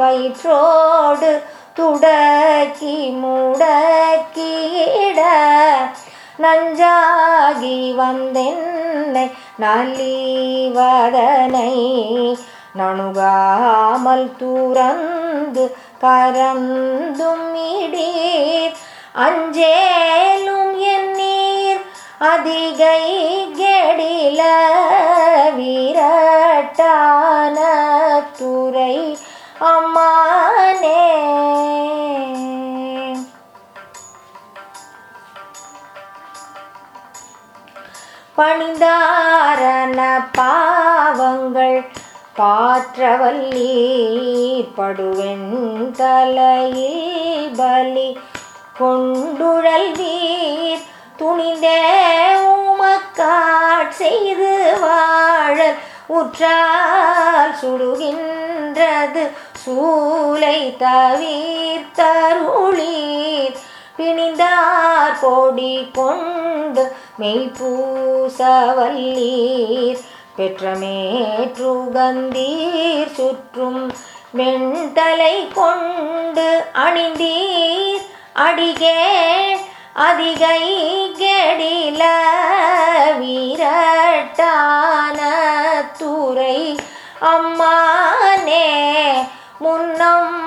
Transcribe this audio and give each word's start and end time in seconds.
வயிற்றோடு 0.00 1.42
துடக்கி 1.74 2.96
முடக்கிட 3.22 5.20
நஞ்சாகி 6.44 7.78
வந்தென்னை 7.98 9.24
நல்லிவதனை 9.62 11.72
நணுகாமல் 12.78 14.28
தூரந்து 14.40 15.64
பரந்தும் 16.02 17.48
இடீர். 17.70 18.76
அஞ்சேலும் 19.24 20.74
என் 20.92 21.10
நீர் 21.16 21.82
அதிகை 22.32 23.02
கெடில 23.60 24.42
பணிந்தாரன 38.38 40.00
பாவங்கள் 40.36 41.78
பாற்றவல்லீர் 42.38 43.48
படுவெண் 44.76 45.50
தலையில் 46.00 47.48
பலி 47.56 48.08
கொண்டுழல் 48.80 49.90
வீர் 49.98 50.84
துணிந்தே 51.20 51.80
உமக்காட் 52.52 53.96
செய்து 54.02 54.52
வாழல் 54.84 55.78
உற்றால் 56.18 57.54
சுடுகின்றது 57.62 59.24
சூலை 59.62 60.60
தவிர்த்தருளீர். 60.82 61.98
பிணிந்தார் 63.98 65.14
பொடி 65.20 65.90
கொண்டு 65.92 66.82
மெய்ப்பூசவல்லீர் 67.20 70.02
பெற்றமேற்றுகந்தீர் 70.36 73.12
சுற்றும் 73.12 73.92
வெண்தலை 74.36 75.36
கொண்டு 75.54 76.46
அணிந்தீர். 76.84 78.04
அடிகே 78.44 79.00
அதிகை 80.06 80.62
கெடில 81.20 82.02
வீரட்டான 83.20 85.18
துறை 85.98 86.60
அம்மானே 87.32 88.68
முன்னம் 89.58 90.38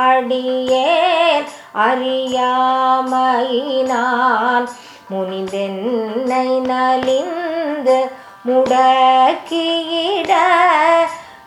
அடியேன் 0.00 1.48
அறியாமையினான். 1.74 4.68
முனிந்தென்னை 5.10 6.60
நலிந்து 6.60 8.10
முடக்கியிட 8.48 10.32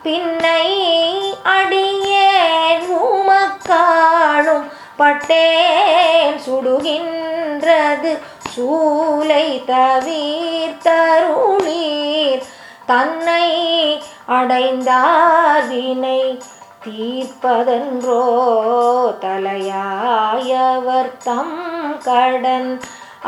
பின்னை 0.02 0.68
அடியேன். 1.42 2.86
உமக்காளும் 3.04 4.64
பட்டேன் 4.96 6.38
சுடுகின்றது 6.46 8.18
சூலை 8.48 9.62
தவிர்த்தருளீர். 9.66 12.42
தன்னை 12.86 14.02
அடைந்தார் 14.26 15.68
வினை 15.68 16.42
தீர்ப்பதன்றோ 16.84 18.22
தலையாயவர் 19.20 21.12
தம் 21.24 21.58
கடன் 22.04 22.72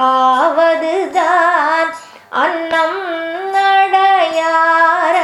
ஆவதுதான். 0.09 1.91
அன்னம் 2.43 3.01
நடையார் 3.55 5.16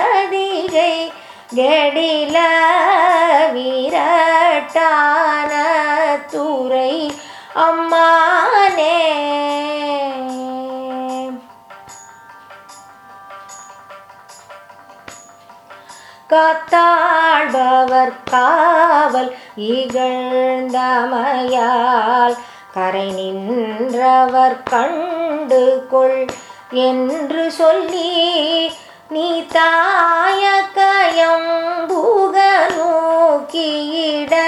அவர் 17.63 18.13
காவல் 18.31 19.37
இகழ்ந்தமையால் 19.57 22.37
கரை 22.73 23.13
நின்றவர் 23.13 24.63
கண்டு 24.63 25.87
கொள் 25.91 26.27
என்று 26.71 27.51
சொல்லி 27.51 28.73
நீ 29.09 29.47
தாய 29.47 30.63
கயம்புக 30.75 32.39
நோக்கியிட 32.77 34.43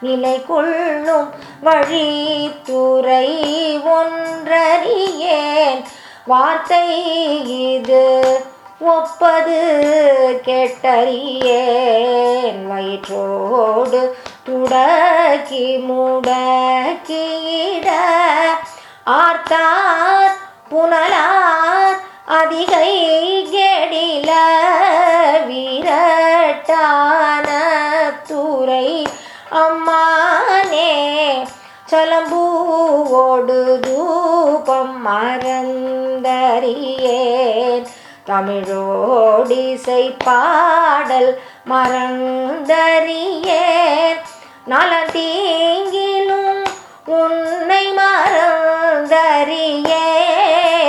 நிலை 0.00 0.46
கொள்ளும் 0.46 1.30
வழித்துறை 1.64 3.38
ஒன்றறியேன். 3.98 5.84
வார்த்தை 6.26 7.72
இது. 7.72 8.46
ஒப்பது 8.80 9.60
கெட்டறியேன். 10.44 12.60
வயிற்றோடு 12.70 14.00
துடக்கி 14.46 15.66
முடக்கிட 15.88 17.88
ஆர்த்தார் 19.06 20.36
புனலார் 20.70 21.98
அதிகை 22.26 22.92
கெடில. 23.54 24.30
வீரட்டான 25.46 27.48
துறை 28.28 29.06
அம்மானே 29.50 30.92
சலம்பூவோடு 31.90 33.80
தூபம் 33.80 35.06
மறந்தறியேன். 35.06 36.26
தமிழோடிசை 38.28 40.14
பாடல் 40.24 41.40
மறந்தறியே 41.70 43.62
நல 44.64 45.06
தீங்கிலும் 45.12 46.64
உன்னை 47.06 47.92
மறந்தறியேன். 47.92 49.96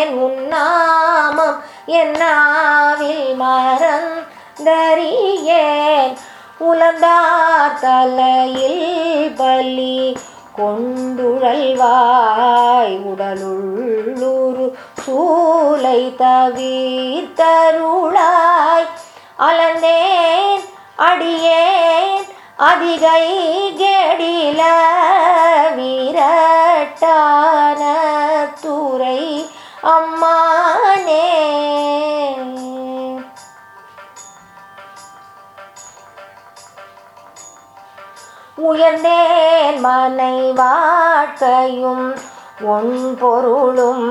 உன்னாமம் 0.10 1.60
என்னாவில் 1.88 3.36
மறந்தறியேன். 3.40 4.18
உலந்தார் 6.60 7.78
தலையில் 7.82 9.34
பலி 9.38 10.18
கொண்டுழல்வாய். 10.58 12.96
உடலுள்ளூரு 13.12 14.66
சூலை 15.10 16.16
தவிர்த்தருளாய். 16.18 18.90
அலந்தேன் 19.38 20.66
அடியேன் 20.96 22.26
அதிகை 22.58 23.24
கெடில 23.82 24.62
வீரட்டான 25.78 27.82
துறை 28.62 29.50
அம்மானே. 29.84 31.30
உயர்ந்தேன் 38.56 39.80
மனை 39.80 40.52
வாழ்க்கையும் 40.52 42.38
ஒன்பொருளும் 42.68 44.08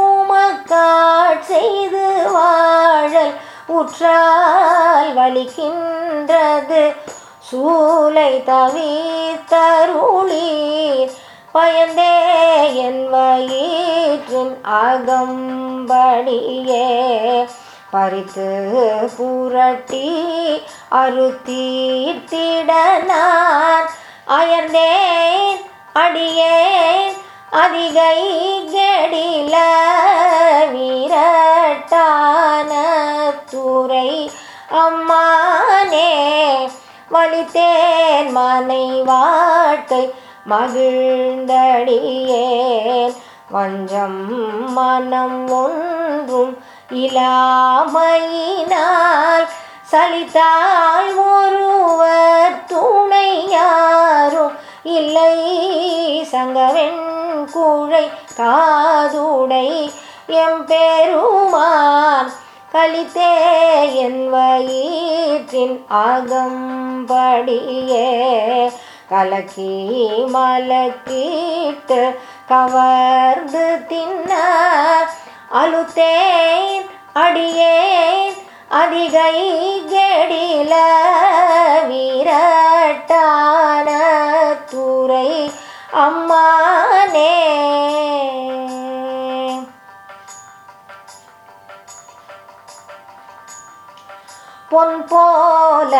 உமக்காட் 0.00 1.42
செய்து 1.52 2.06
வாழல் 2.32 3.34
உற்றால் 3.66 5.10
வலிக்கின்றது. 5.16 6.82
சூலை 7.38 8.32
தவித்தருளீர் 8.46 9.38
பயந்தே 11.52 12.14
என் 12.74 13.10
வயிற்றின் 13.10 14.54
அகம்படியே. 14.82 15.88
பறித்து 17.90 18.48
புரட்டி 19.16 20.08
அறுத்தீர்த்திடனான் 20.90 23.86
அயர்ந்தேன் 24.26 25.60
அடியேன் 25.94 27.16
அதிகை 27.50 28.20
கெடில 28.74 29.56
வீரட்டான 30.72 32.72
துறை 33.50 34.30
அம்மானே. 34.70 36.68
வலித்தேன் 37.10 38.30
மனை 38.30 39.02
வாழ்க்கை 39.02 40.14
மகிழ்ந்தடியேன். 40.50 43.14
வஞ்சம் 43.50 44.72
மனம் 44.72 45.50
ஒன்றும் 45.50 46.69
இலாமையினால் 46.92 48.78
சலித்தாள் 49.92 51.32
ஒருவர் 51.32 52.66
துணை 52.66 53.48
யாரும் 53.48 54.56
இல்லை. 54.82 55.36
சங்கவெண் 56.30 57.06
குழை 57.52 58.10
காதுடை 58.36 59.90
எம்பெருமான் 60.42 62.30
கலித்தே 62.72 63.32
என் 63.94 64.30
வயிற்றின் 64.30 65.86
அகம்படியே 66.02 68.06
கலக்கி 69.08 69.72
மலக்கிட்டு 70.34 72.00
கவர்ந்து 72.48 73.86
தின்ன 73.88 74.32
அழுத்தேன் 75.50 76.84
அடியேன் 77.12 78.36
அதிகை 78.68 79.38
கெடில 79.92 80.74
வீரட்டான 81.88 83.88
துறை 84.70 85.30
அம்மானே. 85.92 87.32
பொன் 94.68 95.06
போல 95.08 95.94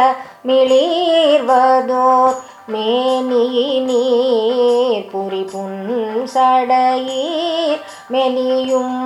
மிளிர்வதோர் 0.45 2.39
மேனியினீர் 2.73 3.91
புரி 5.11 5.43
புன்சடையீர் 5.53 6.31
மெலியும் 8.11 8.99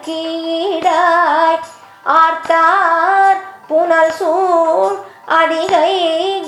ஆர்த்தார் 2.16 3.38
புனல் 3.68 4.12
சூழ் 4.12 4.96
அதிகை 5.26 5.94